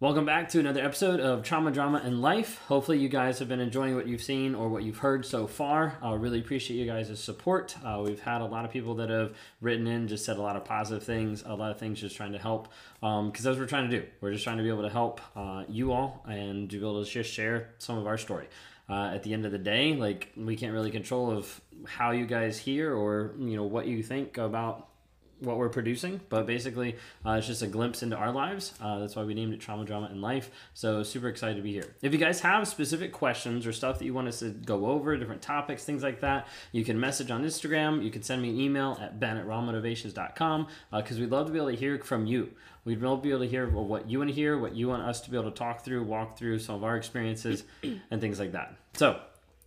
[0.00, 2.62] Welcome back to another episode of Trauma, Drama, and Life.
[2.68, 5.98] Hopefully, you guys have been enjoying what you've seen or what you've heard so far.
[6.00, 7.74] I really appreciate you guys' support.
[7.84, 10.54] Uh, we've had a lot of people that have written in, just said a lot
[10.54, 12.68] of positive things, a lot of things just trying to help.
[13.00, 14.06] Because um, that's what we're trying to do.
[14.20, 17.04] We're just trying to be able to help uh, you all and to be able
[17.04, 18.46] to just share some of our story.
[18.88, 22.24] Uh, at the end of the day, like we can't really control of how you
[22.24, 24.87] guys hear or you know what you think about
[25.40, 28.74] what we're producing, but basically, uh, it's just a glimpse into our lives.
[28.80, 30.50] Uh, that's why we named it Trauma, Drama, and Life.
[30.74, 31.94] So, super excited to be here.
[32.02, 35.16] If you guys have specific questions or stuff that you want us to go over,
[35.16, 38.02] different topics, things like that, you can message on Instagram.
[38.02, 41.52] You can send me an email at ben at rawmotivations.com because uh, we'd love to
[41.52, 42.50] be able to hear from you.
[42.84, 45.02] We'd love to be able to hear what you want to hear, what you want
[45.02, 47.64] us to be able to talk through, walk through some of our experiences,
[48.10, 48.74] and things like that.
[48.94, 49.20] So,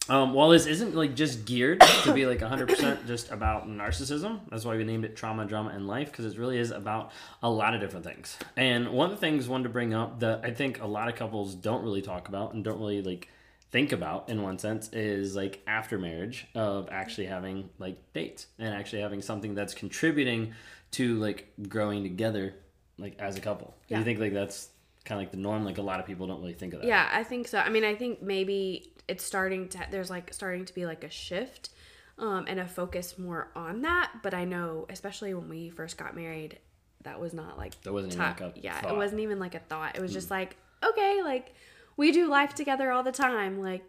[0.09, 4.65] um, while this isn't like just geared to be like 100% just about narcissism, that's
[4.65, 7.11] why we named it Trauma, Drama, and Life, because it really is about
[7.43, 8.37] a lot of different things.
[8.57, 11.07] And one of the things I wanted to bring up that I think a lot
[11.07, 13.29] of couples don't really talk about and don't really like
[13.71, 18.73] think about in one sense is like after marriage of actually having like dates and
[18.73, 20.53] actually having something that's contributing
[20.91, 22.53] to like growing together
[22.97, 23.75] like as a couple.
[23.87, 23.97] Yeah.
[23.97, 24.69] Do you think like that's
[25.05, 25.63] kind of like the norm?
[25.65, 26.87] Like a lot of people don't really think of that.
[26.87, 27.59] Yeah, I think so.
[27.59, 31.09] I mean, I think maybe it's starting to there's like starting to be like a
[31.09, 31.69] shift
[32.17, 34.11] um, and a focus more on that.
[34.23, 36.59] But I know, especially when we first got married,
[37.03, 38.93] that was not like that wasn't top, like yeah, thought.
[38.93, 39.95] it wasn't even like a thought.
[39.95, 40.15] It was mm.
[40.15, 41.55] just like okay, like
[41.97, 43.59] we do life together all the time.
[43.59, 43.83] Like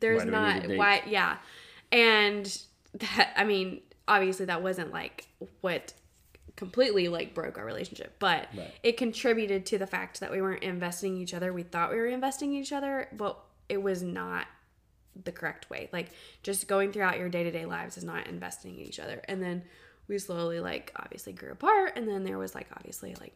[0.00, 1.38] there's not why yeah,
[1.90, 2.46] and
[2.94, 5.26] that I mean obviously that wasn't like
[5.60, 5.92] what
[6.62, 8.70] completely like broke our relationship but right.
[8.82, 12.06] it contributed to the fact that we weren't investing each other we thought we were
[12.06, 13.36] investing each other but
[13.68, 14.46] it was not
[15.24, 15.88] the correct way.
[15.92, 16.10] Like
[16.42, 19.22] just going throughout your day to day lives is not investing in each other.
[19.28, 19.62] And then
[20.08, 23.32] we slowly like obviously grew apart, and then there was like obviously like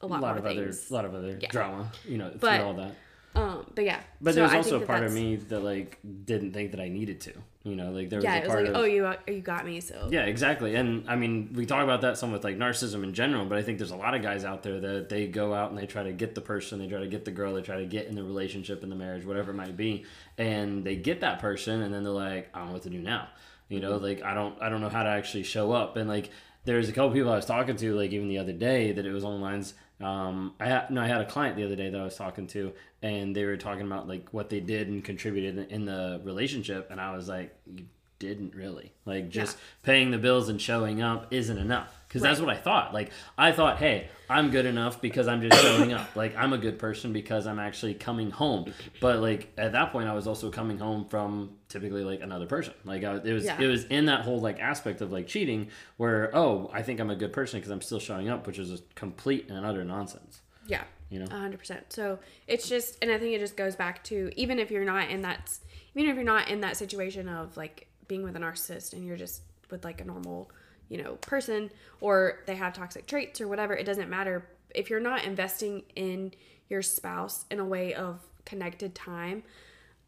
[0.00, 0.58] a lot, a lot of things.
[0.58, 1.48] other, a lot of other yeah.
[1.50, 2.94] drama, you know, but, through all that.
[3.36, 4.00] Um, but yeah.
[4.20, 7.20] But so there's also a part of me that like didn't think that I needed
[7.22, 7.32] to.
[7.64, 9.80] You know, like there was yeah, a part like, of oh, you you got me.
[9.80, 10.76] So yeah, exactly.
[10.76, 13.62] And I mean, we talk about that some with like narcissism in general, but I
[13.62, 16.04] think there's a lot of guys out there that they go out and they try
[16.04, 18.14] to get the person, they try to get the girl, they try to get in
[18.14, 20.04] the relationship, in the marriage, whatever it might be,
[20.38, 23.00] and they get that person, and then they're like, I don't know what to do
[23.00, 23.28] now.
[23.68, 24.04] You know, mm-hmm.
[24.04, 26.30] like I don't I don't know how to actually show up, and like
[26.66, 29.12] there's a couple people I was talking to, like even the other day, that it
[29.12, 31.88] was on the lines um, I had no, I had a client the other day
[31.88, 35.02] that I was talking to, and they were talking about like what they did and
[35.02, 37.86] contributed in, in the relationship, and I was like, you
[38.18, 39.62] didn't really like just yeah.
[39.82, 42.28] paying the bills and showing up isn't enough because right.
[42.30, 42.94] that's what I thought.
[42.94, 46.14] Like I thought, hey, I'm good enough because I'm just showing up.
[46.16, 48.72] Like I'm a good person because I'm actually coming home.
[49.00, 52.74] But like at that point, I was also coming home from typically like another person.
[52.84, 53.60] Like I, it was yeah.
[53.60, 57.10] it was in that whole like aspect of like cheating where oh I think I'm
[57.10, 60.40] a good person because I'm still showing up, which is a complete and utter nonsense.
[60.66, 60.84] Yeah.
[61.08, 61.26] You know.
[61.28, 61.92] hundred percent.
[61.92, 65.08] So it's just, and I think it just goes back to even if you're not
[65.08, 65.56] in that,
[65.94, 69.16] even if you're not in that situation of like being with a narcissist and you're
[69.16, 70.50] just with like a normal
[70.88, 71.70] you know person
[72.00, 74.48] or they have toxic traits or whatever it doesn't matter.
[74.74, 76.32] If you're not investing in
[76.68, 79.42] your spouse in a way of connected time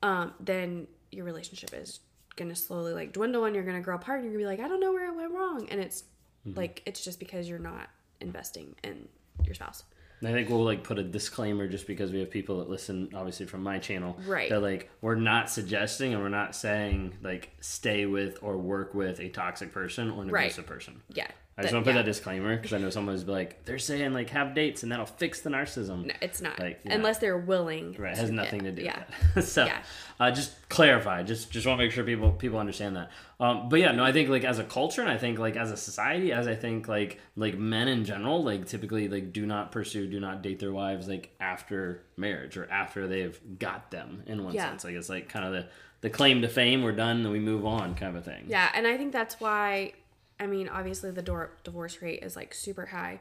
[0.02, 2.00] um, then your relationship is
[2.36, 4.68] gonna slowly like dwindle and you're gonna grow apart and you're gonna be like i
[4.68, 5.68] don't know where it went wrong.
[5.70, 6.04] And it's
[6.46, 6.56] mm-hmm.
[6.56, 7.88] like it's just because you're not
[8.20, 9.08] investing in
[9.44, 9.84] your spouse
[10.22, 13.46] I think we'll like put a disclaimer just because we have people that listen, obviously
[13.46, 14.50] from my channel, right?
[14.50, 19.20] That like we're not suggesting and we're not saying like stay with or work with
[19.20, 20.44] a toxic person or an right.
[20.44, 21.02] abusive person.
[21.12, 21.28] Yeah,
[21.58, 22.02] I just want to put yeah.
[22.02, 25.06] that disclaimer because I know someone's be like they're saying like have dates and that'll
[25.06, 26.06] fix the narcissism.
[26.06, 26.56] No, it's not.
[26.60, 27.96] Like unless they're willing.
[27.98, 29.02] Right, it has nothing to do yeah.
[29.34, 29.42] with that.
[29.50, 29.82] so, yeah.
[30.20, 31.24] uh, just clarify.
[31.24, 33.10] Just just want to make sure people people understand that.
[33.40, 35.72] Um, but yeah, no, I think like as a culture and I think like as
[35.72, 39.72] a society, as I think like like men in general, like typically like do not
[39.72, 44.44] pursue, do not date their wives like after marriage or after they've got them in
[44.44, 44.68] one yeah.
[44.70, 44.84] sense.
[44.84, 45.66] Like it's like kind of the
[46.02, 46.84] the claim to fame.
[46.84, 48.44] We're done and we move on kind of a thing.
[48.46, 49.94] Yeah, and I think that's why
[50.40, 53.20] I mean, obviously the door, divorce rate is like super high.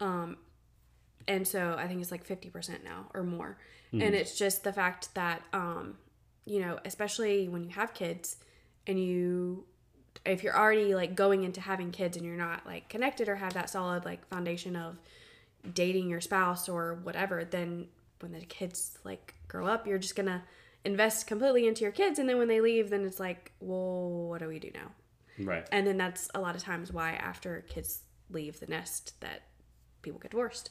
[0.00, 0.36] Um,
[1.28, 3.58] and so I think it's like 50% now or more.
[3.92, 4.06] Mm.
[4.06, 5.96] And it's just the fact that, um,
[6.44, 8.36] you know, especially when you have kids
[8.86, 9.64] and you,
[10.24, 13.54] if you're already like going into having kids and you're not like connected or have
[13.54, 14.96] that solid like foundation of
[15.74, 17.86] dating your spouse or whatever, then
[18.20, 20.42] when the kids like grow up, you're just gonna
[20.84, 22.18] invest completely into your kids.
[22.18, 24.90] And then when they leave, then it's like, well, what do we do now?
[25.38, 25.66] Right.
[25.72, 28.00] And then that's a lot of times why after kids
[28.30, 29.42] leave the nest that
[30.02, 30.70] people get divorced.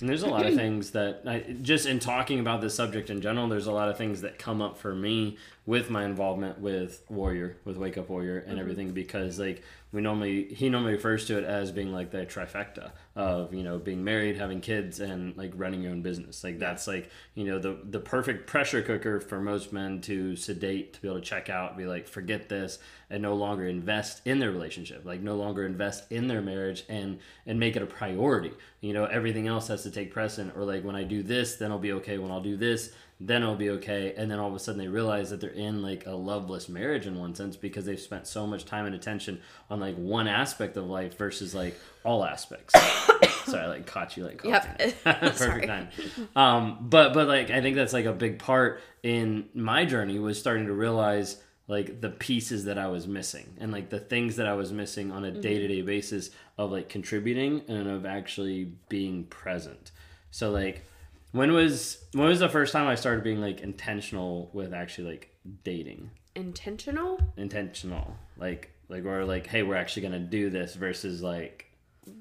[0.00, 3.20] And there's a lot of things that I just in talking about this subject in
[3.20, 7.02] general, there's a lot of things that come up for me with my involvement with
[7.08, 8.60] Warrior, with Wake Up Warrior and mm-hmm.
[8.60, 12.90] everything because like we normally he normally refers to it as being like the trifecta
[13.16, 16.44] of you know being married having kids and like running your own business.
[16.44, 20.92] Like that's like you know the the perfect pressure cooker for most men to sedate
[20.94, 24.38] to be able to check out be like forget this and no longer invest in
[24.38, 25.06] their relationship.
[25.06, 28.52] Like no longer invest in their marriage and and make it a priority.
[28.82, 30.54] You know everything else has to take precedent.
[30.54, 32.18] Or like when i do this then i'll be okay.
[32.18, 34.14] When i'll do this then it'll be okay.
[34.16, 37.06] And then all of a sudden they realize that they're in like a loveless marriage
[37.06, 40.76] in one sense because they've spent so much time and attention on like one aspect
[40.76, 42.74] of life versus like all aspects.
[43.46, 44.78] Sorry i like caught you like Yep.
[45.04, 45.88] perfect time.
[46.36, 50.38] Um but but like i think that's like a big part in my journey was
[50.38, 54.46] starting to realize like the pieces that i was missing and like the things that
[54.46, 55.40] i was missing on a Mm-hmm.
[55.40, 59.92] day-to-day basis of like contributing and of actually being present.
[60.30, 60.84] So like
[61.32, 65.34] when was when was the first time I started being like intentional with actually like
[65.64, 66.10] dating?
[66.34, 67.18] Intentional?
[67.36, 68.16] Intentional.
[68.36, 71.66] Like like we're like, hey, we're actually gonna do this versus like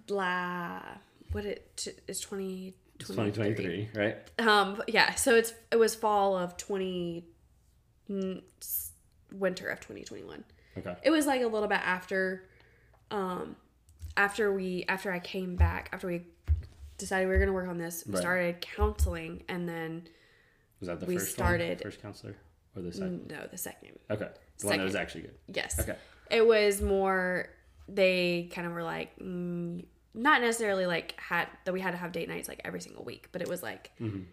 [0.05, 0.81] Blah.
[1.31, 4.17] What it is 20, 2023, right?
[4.39, 7.25] Um yeah, so it's it was fall of 20
[8.09, 8.41] mm,
[9.31, 10.43] winter of 2021.
[10.77, 10.95] Okay.
[11.03, 12.43] It was like a little bit after
[13.11, 13.55] um
[14.17, 16.23] after we after I came back, after we
[16.97, 18.19] decided we were going to work on this, we Right.
[18.21, 20.07] started counseling and then
[20.79, 21.91] Was that the We first started- one?
[21.91, 22.35] First counselor?
[22.75, 23.27] Or the second?
[23.31, 23.97] no, the second.
[24.11, 24.29] Okay.
[24.59, 25.35] The one that was actually good.
[25.47, 25.79] Yes.
[25.79, 25.95] Okay.
[26.29, 27.49] It was more
[27.87, 29.83] they kind of were like mm,
[30.13, 33.29] not necessarily like had that we had to have date nights like every single week,
[33.31, 34.25] but it was like you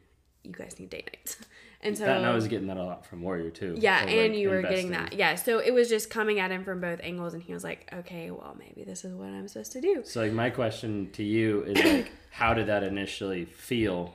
[0.52, 1.36] guys need date nights.
[1.84, 3.76] And so That, and I was getting that a lot from Warrior too.
[3.78, 5.12] Yeah, and like, you were getting that.
[5.12, 7.88] Yeah, so it was just coming at him from both angles, and he was like,
[7.92, 11.22] "Okay, well, maybe this is what I'm supposed to do." So like my question to
[11.22, 14.14] you is like, how did that initially feel?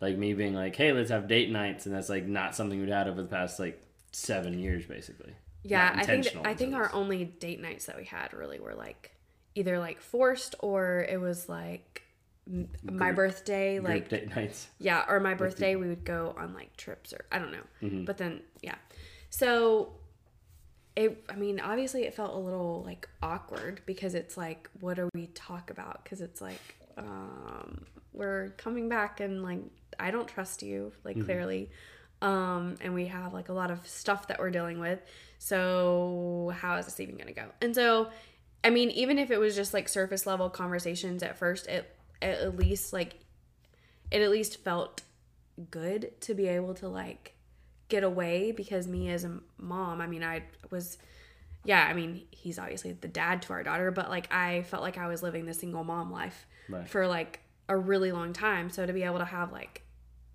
[0.00, 2.88] Like me being like, hey, let's have date nights, and that's like not something we'd
[2.90, 3.82] had over the past like
[4.12, 5.34] seven years, basically.
[5.64, 8.74] Yeah, I think intentional I think our only date nights that we had really were
[8.74, 9.10] like
[9.54, 12.03] either like forced or it was like
[12.46, 12.66] my
[13.06, 14.68] Group- birthday, like date nights.
[14.78, 17.64] yeah, or my birthday we would go on like trips or I don't know.
[17.82, 18.04] Mm-hmm.
[18.04, 18.74] But then yeah.
[19.30, 19.92] So
[20.96, 25.08] it I mean, obviously it felt a little like awkward because it's like what do
[25.14, 26.60] we talk about cuz it's like
[26.98, 29.60] um we're coming back and like
[29.98, 31.70] I don't trust you like clearly.
[32.22, 35.00] Um and we have like a lot of stuff that we're dealing with.
[35.38, 37.46] So how is this even going to go?
[37.60, 38.10] And so
[38.62, 42.56] I mean, even if it was just like surface level conversations at first, it at
[42.56, 43.20] least like
[44.10, 45.02] it at least felt
[45.70, 47.34] good to be able to like
[47.88, 50.98] get away because me as a mom, I mean, I was
[51.66, 54.98] yeah, I mean, he's obviously the dad to our daughter, but like I felt like
[54.98, 56.88] I was living the single mom life Right.
[56.88, 58.70] for like a really long time.
[58.70, 59.82] So to be able to have like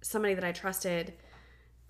[0.02, 1.14] somebody that I trusted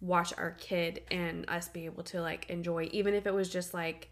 [0.02, 3.74] watch our kid and us be able to like enjoy even if it was just
[3.74, 4.10] like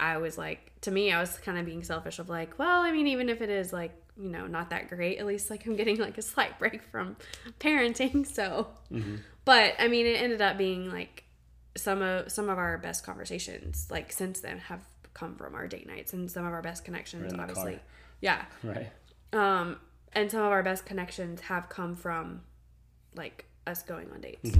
[0.00, 2.92] I was like to me I was kind of being selfish of like well I
[2.92, 5.18] mean even if it is like you know not that great.
[5.18, 7.16] At least like I'm getting like a slight break from
[7.60, 8.68] parenting so.
[9.44, 11.24] But I mean it ended up being like
[11.76, 14.82] some of some of our best conversations like since then have
[15.14, 17.72] come from our date nights and some of our best connections obviously.
[17.74, 17.82] car.
[18.20, 18.44] yeah.
[18.62, 18.90] Right.
[19.32, 19.76] um
[20.12, 22.42] and some of our best connections have come from
[23.14, 24.56] like us going on dates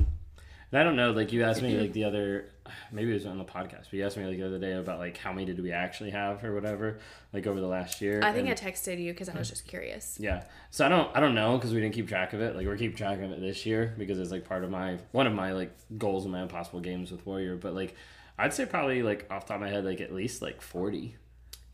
[0.73, 2.47] And I don't know, like you asked me like the other,
[2.91, 4.99] maybe it was on the podcast, but you asked me like the other day about
[4.99, 6.99] like how many did we actually have or whatever,
[7.35, 8.21] like over the last year.
[8.23, 10.17] I think and- I texted you because I was just curious.
[10.19, 10.45] Yeah.
[10.71, 12.57] So I don't I don't know because we didn't keep track of it.
[12.57, 15.27] Like we're keep track of it this year because it's like part of my one
[15.27, 17.57] of my like goals in my impossible games with Warrior.
[17.57, 17.95] But like
[18.39, 21.17] I'd say probably like off the top of my head like at least like forty.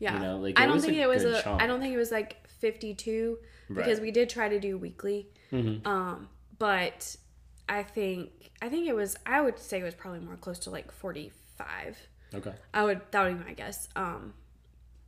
[0.01, 1.41] Yeah, You know, like, I don't think it was a.
[1.41, 1.61] chunk.
[1.61, 3.95] I don't think it was like fifty-two because Right.
[3.95, 4.01] Mm-hmm.
[4.03, 5.27] we did try to do weekly.
[5.51, 7.15] Um, but
[7.69, 9.15] I think I think it was.
[9.25, 11.97] I would say it was probably more close to like forty-five.
[12.33, 12.53] Okay.
[12.73, 13.87] I would that would be my guess.
[13.95, 14.33] Um,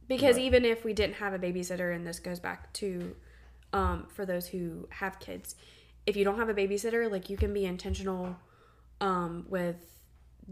[0.08, 0.46] because Right.
[0.46, 3.16] even if we didn't have a babysitter, and this goes back to,
[3.74, 5.56] um, for those who have kids,
[6.06, 8.36] if you don't have a babysitter, like you can be intentional,
[9.00, 9.78] um, with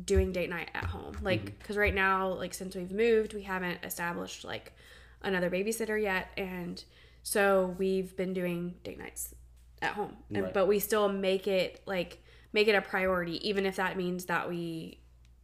[0.06, 1.16] doing date night at home.
[1.22, 4.74] Like, because right now, like since we've moved, we haven't established like
[5.22, 6.84] another babysitter yet, and
[7.22, 9.36] so we've been doing date nights
[9.82, 12.22] at home, and, but we still make it like
[12.54, 15.00] make it a priority, even if that means that we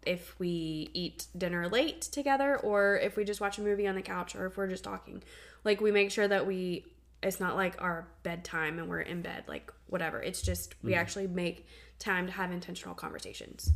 [0.06, 4.02] if we eat dinner late together or if we just watch a movie on the
[4.02, 5.24] couch or if we're just talking.
[5.64, 6.86] Like we make sure that we
[7.24, 10.22] it's not like our bedtime and we're in bed like whatever.
[10.22, 10.98] It's just we mm.
[10.98, 11.66] actually make
[11.98, 13.72] time to have intentional conversations.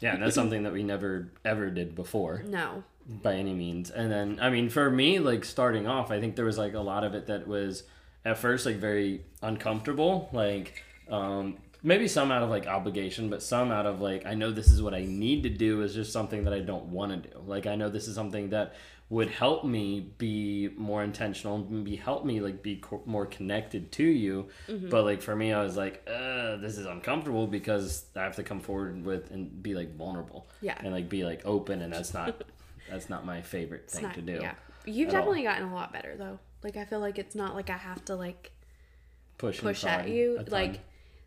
[0.00, 2.42] Yeah, and that's something that we never ever did before.
[2.46, 2.84] No.
[3.06, 3.90] by any means.
[3.90, 6.80] And then, I mean, for me, like starting off, I think there was like a
[6.80, 7.84] lot of it that was
[8.24, 10.28] at first like very uncomfortable.
[10.32, 14.50] Like, um, maybe some out of like obligation, but some out of like, I know
[14.50, 17.28] this is what I need to do is just something that I don't want to
[17.30, 17.36] do.
[17.46, 18.74] Like, I know this is something that
[19.10, 23.92] would help me be more intentional and be help me like be co- more connected
[23.92, 24.88] to you Mm-hmm.
[24.88, 28.42] but like for me i was like uh this is uncomfortable because i have to
[28.42, 30.78] come forward with and be like vulnerable Yeah.
[30.82, 32.42] and like be like open and that's not
[32.90, 34.54] that's not my favorite It's thing not- to do Yeah.
[34.86, 35.20] You've at all.
[35.20, 36.38] definitely gotten a lot better though.
[36.64, 38.50] Like I feel like it's not like I have to like
[39.38, 40.40] push push at you.
[40.48, 40.80] Like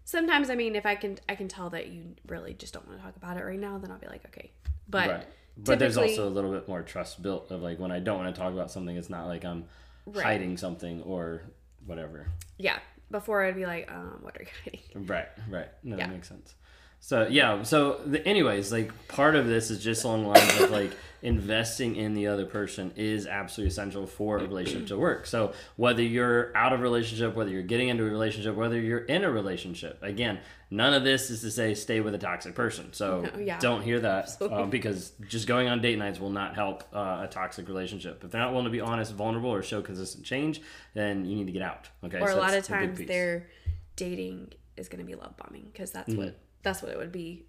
[0.04, 3.00] sometimes I mean if I can I can tell that you really just don't want
[3.00, 4.52] to talk about it right now, then I'll be like, okay.
[4.90, 5.28] But right
[5.60, 8.34] but there's also a little bit more trust built of like when i don't want
[8.34, 9.66] to talk about something it's not like i'm
[10.06, 10.24] Right.
[10.24, 11.42] hiding something or
[11.88, 12.28] whatever
[12.60, 12.80] yeah,
[13.12, 15.08] before I'd be like, um, what are you hiding?
[15.08, 15.68] Right, right.
[15.84, 16.08] No, Yeah.
[16.08, 16.56] that makes sense.
[17.00, 20.72] So yeah, so the, anyways, like part of this is just along the lines of
[20.72, 25.26] like investing in the other person is absolutely essential for a relationship to work.
[25.26, 29.00] So whether you're out of a relationship, whether you're getting into a relationship, whether you're
[29.00, 30.40] in a relationship, again,
[30.70, 32.94] none of this is to say stay with a toxic person.
[32.94, 33.58] So No, yeah.
[33.60, 37.28] don't hear that uh, because just going on date nights will not help uh, a
[37.32, 38.24] toxic relationship.
[38.24, 40.62] If they're not willing to be honest, vulnerable, or show consistent change,
[40.94, 41.90] then you need to get out.
[42.04, 43.48] Okay, or So a lot of times their
[43.96, 46.26] dating is going to be love bombing because that's Mm-hmm.
[46.26, 47.44] what that's what it would be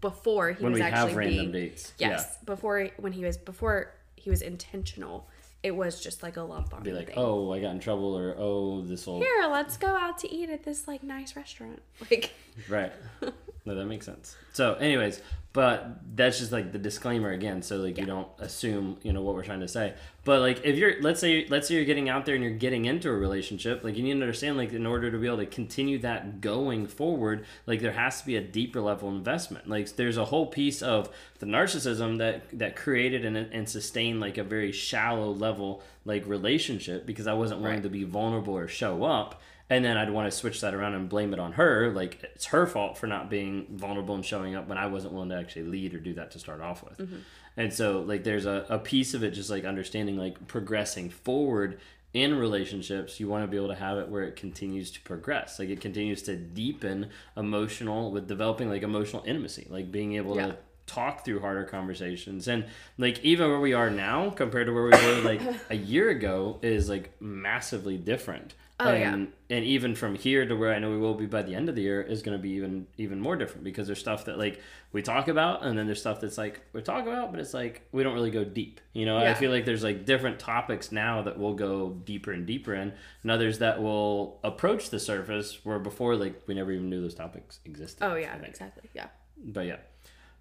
[0.00, 1.92] before he when was we actually have random being dates.
[1.98, 5.28] yes before when he was before he was intentional
[5.62, 7.18] it was just like a love bombing be like, thing.
[7.18, 10.48] oh, I got in trouble, or oh, this will here let's go out to eat
[10.48, 12.32] at this like nice restaurant like
[12.68, 12.92] right.
[13.64, 14.36] No, that makes sense.
[14.52, 15.20] So, anyways,
[15.52, 19.34] but that's just like the disclaimer again, so like you don't assume you know what
[19.34, 19.94] we're trying to say.
[20.24, 22.84] But like if you're, let's say, let's say you're getting out there and you're getting
[22.84, 25.46] into a relationship, like you need to understand, like in order to be able to
[25.46, 29.68] continue that going forward, like there has to be a deeper level investment.
[29.68, 34.38] Like there's a whole piece of the narcissism that that created and and sustained like
[34.38, 37.82] a very shallow level like relationship because I wasn't willing Right.
[37.82, 39.40] to be vulnerable or show up
[39.70, 41.90] and then I'd want to switch that around and blame it on her.
[41.92, 45.30] Like it's her fault for not being vulnerable and showing up when I wasn't willing
[45.30, 46.98] to actually lead or do that to start off with.
[46.98, 47.16] Mm-hmm.
[47.56, 51.80] And so like there's a, a piece of it just like understanding like progressing forward
[52.12, 55.60] in relationships, you want to be able to have it where it continues to progress.
[55.60, 60.46] Like it continues to deepen emotional with developing like emotional intimacy, like being able Yeah.
[60.48, 62.64] to talk through harder conversations and
[62.98, 66.58] like even where we are now compared to where we were like a year ago
[66.62, 69.12] is like massively different Oh, yeah.
[69.12, 71.68] and and even from here to where I know we will be by the end
[71.68, 74.38] of the year is going to be even even more different because there's stuff that
[74.38, 74.60] like
[74.92, 77.82] we talk about and then there's stuff that's like we talk about but it's like
[77.92, 79.18] we don't really go deep you know?
[79.18, 82.92] I feel like there's like different topics now that we'll go deeper and deeper in
[83.22, 87.14] and others that will approach the surface where before like we never even knew those
[87.14, 89.08] topics existed oh yeah exactly yeah.
[89.42, 89.76] But yeah.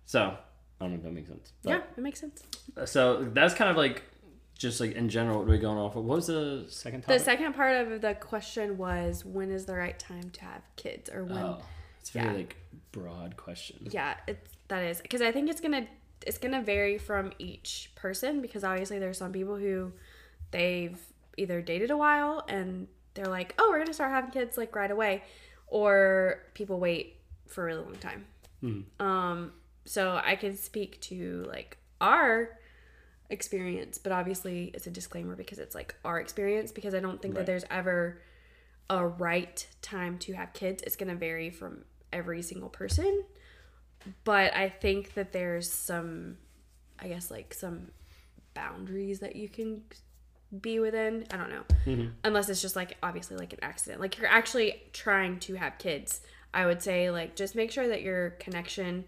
[0.05, 0.35] So I
[0.79, 1.53] don't know if that makes sense.
[1.63, 2.43] But- yeah it makes sense.
[2.85, 4.03] So that's kind of like
[4.59, 6.03] just like in general what are we're going off of.
[6.03, 9.97] What was the second the second part of the question was when is the right
[9.97, 11.61] time to have kids or when oh,
[11.99, 12.33] it's a very yeah.
[12.33, 12.57] like
[12.91, 13.87] broad question.
[13.89, 15.87] yeah it's that is because i think it's gonna
[16.27, 19.91] it's gonna vary from each person because obviously there's some people who
[20.51, 20.99] they've
[21.37, 24.91] either dated a while and they're like oh we're gonna start having kids like right
[24.91, 25.23] away
[25.67, 28.25] or people wait for a really long time
[28.99, 29.53] um
[29.85, 32.59] so i can speak to like our
[33.29, 37.35] experience but obviously it's a disclaimer because it's like our experience because i don't think
[37.35, 37.41] Right.
[37.41, 38.21] that there's ever
[38.89, 40.81] a right time to have kids.
[40.81, 43.23] It's going to vary from every single person
[44.23, 46.37] but i think that there's some
[46.97, 47.91] i guess like some
[48.55, 49.83] boundaries that you can
[50.61, 51.25] be within.
[51.29, 52.07] I don't know.
[52.23, 54.01] Unless it's just like obviously like an accident.
[54.01, 56.21] Like you're actually trying to have kids.
[56.51, 59.05] I would say like just make sure that your connection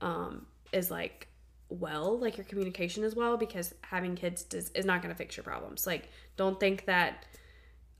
[0.00, 1.28] um is like
[1.72, 5.36] well like your communication as well because having kids does, is not going to fix
[5.36, 7.24] your problems like don't think that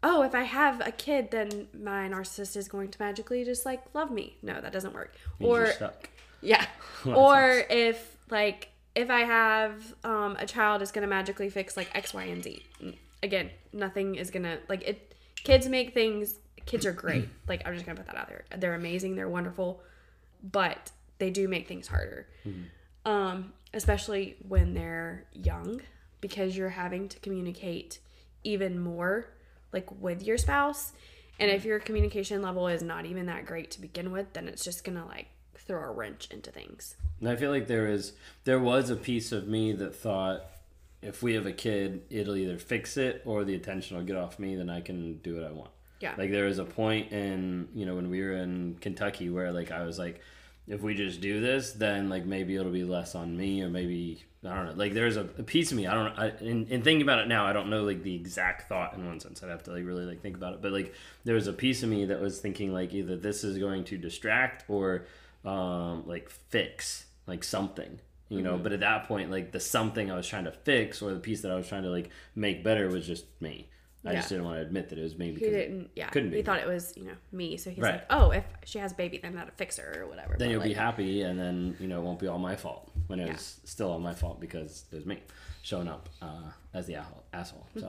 [0.02, 3.82] oh if i have a kid then my narcissist is going to magically just like
[3.94, 6.08] love me no that doesn't work Means or stuck.
[6.40, 6.66] yeah.
[7.06, 12.12] Or if like if I have um, a child, it's gonna magically fix like X,
[12.12, 12.62] Y, and Z.
[13.22, 15.14] Again, nothing is gonna like it.
[15.44, 16.38] Kids make things.
[16.66, 17.28] Kids are great.
[17.48, 18.44] like I'm just gonna put that out there.
[18.56, 19.16] They're amazing.
[19.16, 19.82] They're wonderful,
[20.42, 22.26] but they do make things harder.
[23.04, 25.80] Um, especially when they're young,
[26.20, 27.98] because you're having to communicate
[28.44, 29.26] even more,
[29.72, 30.92] like with your spouse.
[31.40, 34.64] And if your communication level is not even that great to begin with, then it's
[34.64, 36.96] just gonna like throw a wrench into things.
[37.20, 38.12] And I feel like there is
[38.44, 40.44] there was a piece of me that thought
[41.02, 44.38] if we have a kid, it'll either fix it or the attention will get off
[44.38, 45.70] me, then I can do what I want.
[46.00, 46.14] Yeah.
[46.16, 49.70] Like there was a point in you know when we were in Kentucky where like
[49.70, 50.20] I was like,
[50.68, 54.22] if we just do this, then like maybe it'll be less on me or maybe
[54.44, 54.72] I don't know.
[54.74, 56.18] Like there's a, a piece of me I don't.
[56.18, 59.06] I, in, in thinking about it now, I don't know like the exact thought in
[59.06, 59.42] one sense.
[59.42, 60.62] I'd have to like really like think about it.
[60.62, 63.58] But like there was a piece of me that was thinking like either this is
[63.58, 65.06] going to distract or
[65.44, 68.62] um like fix like something you know Mm-hmm.
[68.62, 71.42] but at that point like the something i was trying to fix or the piece
[71.42, 73.68] that i was trying to like make better was just me
[74.04, 75.90] i just didn't want to admit that it was me He because didn't.
[75.94, 76.36] Yeah, couldn't be.
[76.38, 77.56] He thought it was you know me.
[77.56, 77.94] So he's Right.
[77.94, 80.36] like, oh, if she has a baby, then that'll fix her or whatever.
[80.38, 82.90] then But, you'll be happy and then you know it won't be all my fault
[83.06, 83.32] when it Yeah.
[83.34, 85.18] was still all my fault because it was me
[85.62, 87.66] showing up uh, as the asshole, asshole.
[87.78, 87.88] so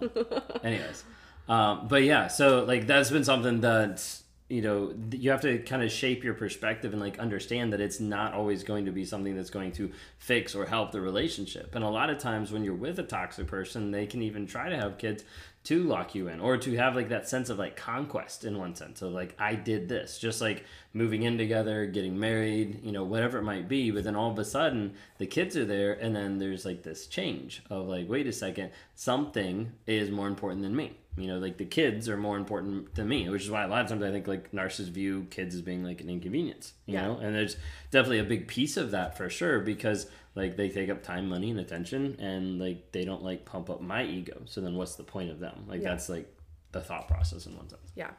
[0.64, 1.04] anyways
[1.50, 4.06] um, but yeah so like that's been something that
[4.50, 8.00] you know you have to kind of shape your perspective and like understand that it's
[8.00, 9.90] not always going to be something that's going to
[10.20, 13.48] fix or help the relationship and a lot of times when you're with a toxic
[13.48, 15.24] person they can even try to have kids
[15.64, 18.76] to lock you in or to have like that sense of like conquest in one
[18.76, 23.04] sense of like I did this just like moving in together getting married you know
[23.06, 26.14] whatever it might be but then all of a sudden the kids are there and
[26.16, 30.76] then there's like this change of like wait a second something is more important than
[30.76, 33.68] me you know like the kids are more important than me which is why a
[33.68, 36.96] lot of times i think like narcissists view kids as being like an inconvenience you
[36.96, 37.08] Yeah.
[37.08, 37.56] know and there's
[37.92, 41.52] definitely a big piece of that for sure because like they take up time money
[41.52, 44.42] and attention and like they don't like pump up my ego.
[44.46, 45.66] So then what's the point of them?
[45.68, 45.90] Like Yeah.
[45.90, 46.28] that's like
[46.72, 47.92] the thought process in one sense.
[47.96, 48.12] Yeah,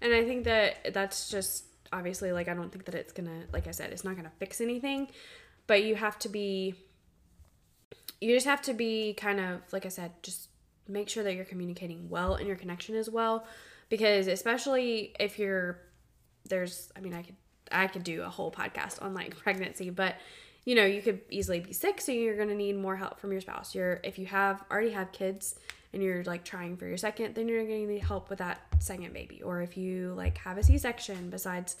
[0.00, 3.66] and I think that that's just obviously like I don't think that it's gonna like
[3.66, 5.08] I said it's not gonna fix anything,
[5.66, 6.74] but you have to be.
[8.20, 10.48] You just have to be kind of like I said, just
[10.88, 13.46] make sure that you're communicating well and your connection is well,
[13.88, 15.80] because especially if you're
[16.48, 17.36] there's I mean I could
[17.70, 20.16] I could do a whole podcast on like pregnancy, but
[20.64, 23.40] you know you could easily be sick, so you're gonna need more help from your
[23.40, 23.74] spouse.
[23.74, 25.56] You're if you have already have kids
[25.92, 29.12] and you're like trying for your second, then you're gonna need help with that second
[29.12, 29.42] baby.
[29.42, 31.76] Or if you like have a C section besides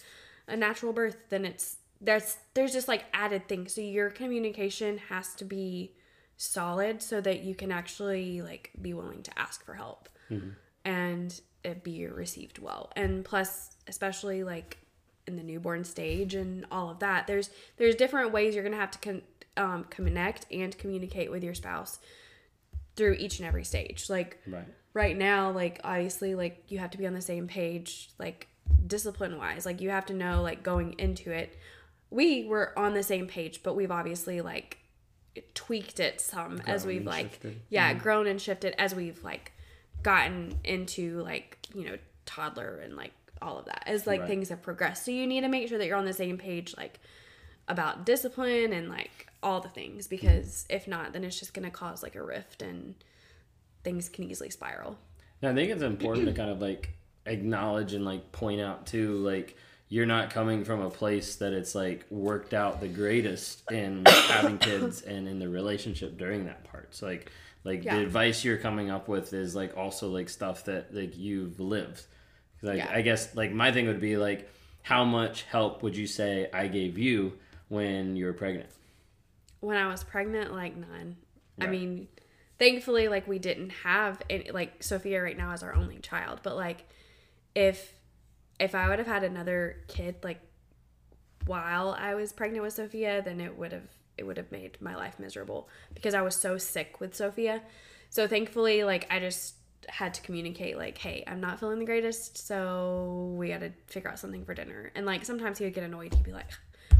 [0.48, 3.74] a natural birth, then it's there's there's just like added things.
[3.74, 5.94] So your communication has to be
[6.36, 10.50] solid so that you can actually like be willing to ask for help mm-hmm.
[10.84, 12.90] and it be received well.
[12.96, 14.78] And plus, especially like
[15.26, 18.90] in the newborn stage and all of that, there's there's different ways you're gonna have
[18.92, 19.22] to con-
[19.56, 21.98] um, connect and communicate with your spouse
[22.96, 24.08] through each and every stage.
[24.10, 28.10] Like right right now, like obviously, like you have to be on the same page,
[28.18, 28.48] like
[28.86, 29.64] discipline wise.
[29.66, 31.56] Like you have to know, like going into it,
[32.10, 34.78] we were on the same page, but we've obviously like
[35.54, 37.60] tweaked it some as we've like shifted.
[37.70, 39.50] yeah grown and shifted as we've like
[40.02, 44.28] gotten into like you know toddler and like all of that as like Right.
[44.28, 46.74] things have progressed so you need to make sure that you're on the same page
[46.76, 47.00] like
[47.68, 50.16] about discipline and like all the things mm-hmm.
[50.16, 52.94] because if not then it's just going to cause like a rift and
[53.84, 54.96] things can easily spiral
[55.40, 56.90] And I think it's important to kind of like
[57.26, 59.56] acknowledge and like point out too, like
[59.88, 64.58] you're not coming from a place that it's like worked out the greatest in having
[64.68, 66.94] kids and in the relationship during that part.
[66.94, 67.30] So like
[67.64, 67.96] like Yeah.
[67.96, 72.06] the advice you're coming up with is like also like stuff that like you've lived.
[72.62, 72.90] Like Yeah.
[72.90, 74.48] I guess like my thing would be like
[74.82, 77.34] how much help would you say I gave you
[77.68, 78.68] when you were pregnant?
[79.62, 81.16] when I was pregnant, like none.
[81.60, 82.08] I mean,
[82.58, 84.50] thankfully, like we didn't have any.
[84.50, 86.84] Like Sophia right now is our only child, but like
[87.54, 87.94] if
[88.58, 90.40] if I would have had another kid, like
[91.46, 94.96] while I was pregnant with Sophia, then it would have it would have made my
[94.96, 97.62] life miserable because I was so sick with Sophia.
[98.10, 99.54] So thankfully, like I just
[99.88, 104.10] had to communicate like, hey, I'm not feeling the greatest, so we got to figure
[104.10, 104.90] out something for dinner.
[104.94, 106.14] And like sometimes he would get annoyed.
[106.14, 106.46] He'd be like,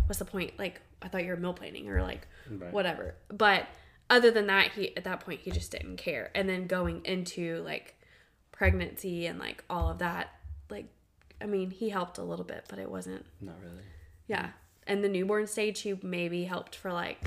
[0.06, 0.58] "What's the point?
[0.58, 2.72] Like I thought you were meal planning or like Right.
[2.72, 3.66] whatever." But
[4.10, 6.30] other than that, he at that point he just didn't care.
[6.34, 7.96] And then going into like
[8.50, 10.28] pregnancy and like all of that,
[10.70, 10.86] like
[11.40, 13.82] I mean, he helped a little bit, but it wasn't Not really.
[14.28, 14.50] yeah.
[14.86, 17.18] And the newborn stage, he maybe helped for like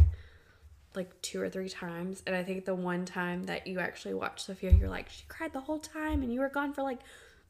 [0.96, 2.24] like two or three times.
[2.26, 5.54] And I think the one time that you actually watched Sophia, you're like, she cried
[5.54, 7.00] the whole time and you were gone for like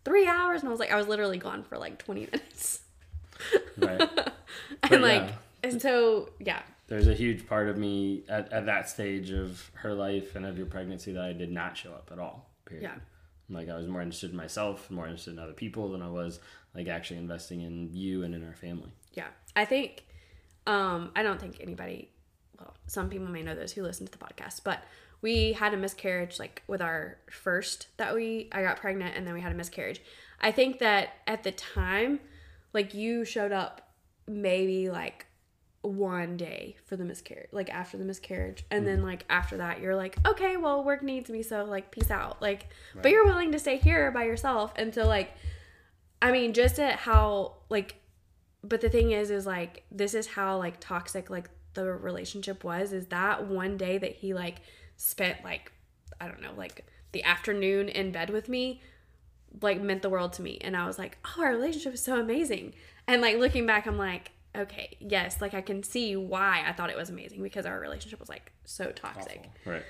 [0.04, 0.62] three hours.
[0.62, 2.82] And I was like, I was literally gone for like 20 minutes.
[3.78, 4.02] Right.
[4.92, 5.32] and like, yeah.
[5.64, 6.62] and so, yeah.
[6.88, 10.58] there's a huge part of me at, at that stage of her life and of
[10.58, 12.50] your pregnancy that I did not show up at all.
[12.66, 12.84] Period.
[12.84, 12.96] Yeah.
[13.50, 16.40] Like I was more interested in myself, more interested in other people than I was
[16.74, 18.92] like actually investing in you and in our family.
[19.14, 19.28] Yeah.
[19.56, 20.06] I think,
[20.68, 22.10] um, I don't think anybody,
[22.58, 24.84] well, some people may know this who listen to the podcast, but
[25.22, 29.34] we had a miscarriage like with our first that we, I got pregnant and then
[29.34, 30.02] we had a miscarriage.
[30.40, 32.20] I think that at the time,
[32.74, 33.90] like you showed up
[34.28, 35.26] maybe like
[35.82, 38.66] one day for the miscarriage, like after the miscarriage.
[38.70, 39.08] And then mm-hmm.
[39.08, 41.42] like after that, you're like, okay, well, work needs me.
[41.44, 42.42] So like, peace out.
[42.42, 42.68] Like,
[43.02, 44.74] but you're willing to stay here by yourself.
[44.76, 45.32] And so like,
[46.22, 47.96] I mean, just at how like
[48.68, 52.92] but the thing is is like this is how like toxic like the relationship was
[52.92, 54.62] is that one day that he like
[54.98, 55.72] spent like
[56.20, 58.82] i don't know like the afternoon in bed with me
[59.62, 62.20] like meant the world to me and i was like oh our relationship is so
[62.20, 62.74] amazing
[63.08, 66.90] and like looking back i'm like okay, yes, like I can see why I thought
[66.90, 69.50] it was amazing because our relationship was like so toxic.
[69.62, 69.74] Awful.
[69.74, 69.84] Right.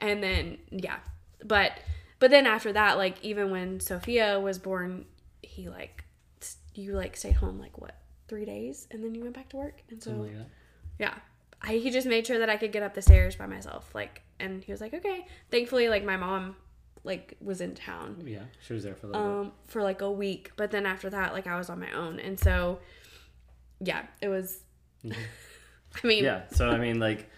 [0.00, 0.98] And then yeah,
[1.44, 1.72] but
[2.18, 5.06] but then after that, like even when Sophia was born,
[5.42, 6.04] he like
[6.74, 7.96] you like stayed home like what
[8.28, 10.32] three days, and then you went back to work, and so like
[10.98, 11.14] yeah,
[11.62, 14.22] I, he just made sure that I could get up the stairs by myself, like,
[14.38, 15.26] and he was like, okay.
[15.50, 16.56] Thankfully, like my mom
[17.02, 20.10] like was in town Yeah, she was there for a little um for like a
[20.10, 22.78] week, but then after that, like I was on my own, and so
[23.80, 24.60] yeah, it was.
[25.04, 26.22] I mean.
[26.22, 26.42] Yeah.
[26.52, 27.28] So I mean, like,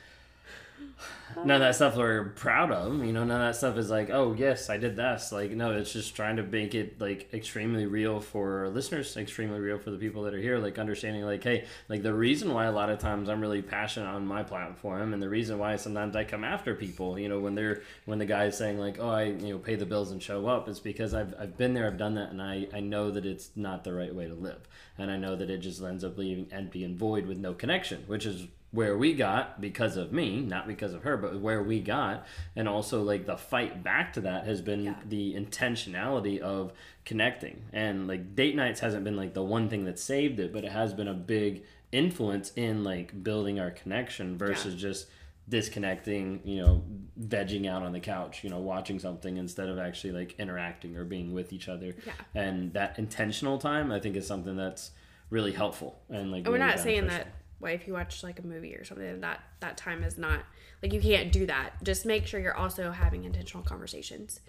[1.37, 3.05] none of that stuff we're proud of.
[3.05, 5.33] You know, none of that stuff is like, oh yes, I did this.
[5.33, 9.79] Like, no, it's just trying to make it like extremely real for listeners, extremely real
[9.79, 10.59] for the people that are here.
[10.59, 14.09] Like understanding, like, hey, like the reason why a lot of times I'm really passionate
[14.09, 17.55] on my platform, and the reason why sometimes I come after people, you know, when
[17.55, 20.47] they're when the guy's saying like, oh, I you know pay the bills and show
[20.47, 23.27] up, is because I've I've been there, I've done that, and I I know that
[23.27, 24.68] it's not the right way to live,
[24.99, 28.05] and I know that it just ends up leaving empty and void with no connection,
[28.07, 31.79] which is where we got because of me, not because of her, but where we
[31.79, 34.95] got, and also like the fight back to that has been Yeah.
[35.07, 36.73] the intentionality of
[37.05, 40.65] connecting, and like date nights hasn't been like the one thing that saved it, but
[40.65, 45.07] it has been a big influence in like building our connection versus just
[45.49, 46.83] disconnecting, you know,
[47.21, 51.05] vegging out on the couch, you know, watching something instead of actually like interacting or
[51.05, 51.95] being with each other.
[52.07, 52.13] Yeah.
[52.35, 54.93] And that intentional time, I think, is something that's
[55.31, 56.45] really helpful and like.
[56.45, 57.27] And we're really not saying that
[57.62, 60.40] well, if you watch like a movie or something, that that time is not
[60.83, 61.83] like you can't do that.
[61.83, 64.40] Just make sure you're also having intentional conversations.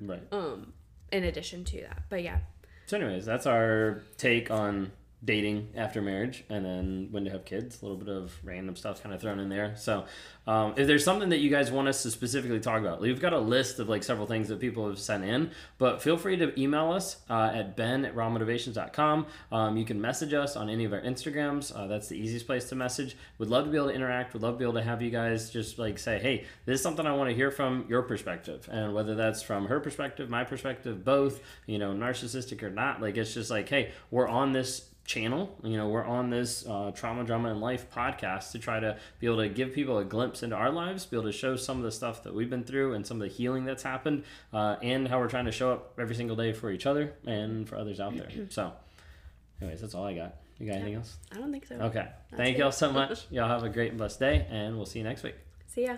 [0.00, 0.22] Right.
[0.32, 0.72] Um,
[1.12, 2.38] in addition to that, but yeah,
[2.86, 4.90] So, anyways, that's our take on
[5.24, 7.80] dating after marriage and then when to have kids.
[7.80, 9.74] A little bit of random stuff kind of thrown in there.
[9.76, 10.04] So,
[10.46, 13.32] um, if there's something that you guys want us to specifically talk about, we've got
[13.32, 16.60] a list of like several things that people have sent in, but feel free to
[16.60, 19.26] email us uh, at ben at rawmotivations.com.
[19.50, 21.74] Um, you can message us on any of our Instagrams.
[21.74, 23.16] Uh, that's the easiest place to message.
[23.38, 24.34] Would love to be able to interact.
[24.34, 26.82] Would love to be able to have you guys just like say, hey, this is
[26.82, 28.68] something I want to hear from your perspective.
[28.70, 33.16] And whether that's from her perspective, my perspective, both, you know, narcissistic or not, like
[33.16, 35.54] it's just like, hey, we're on this channel.
[35.62, 39.26] You know, we're on this uh, trauma, drama, and life podcast to try to be
[39.26, 41.84] able to give people a glimpse into our lives, be able to show some of
[41.84, 45.08] the stuff that we've been through and some of the healing that's happened, uh, and
[45.08, 48.00] how we're trying to show up every single day for each other and for others
[48.00, 48.28] out there.
[48.50, 48.72] So,
[49.60, 50.36] anyways, that's all I got.
[50.58, 51.16] You got anything else?
[51.32, 51.74] I don't think so.
[51.76, 52.06] Okay.
[52.36, 52.60] Thank it.
[52.60, 53.26] y'all so much.
[53.30, 55.34] Y'all have a great and blessed day, and we'll see you next week.
[55.66, 55.96] See ya.